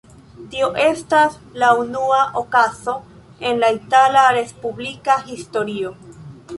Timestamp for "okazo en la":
2.43-3.73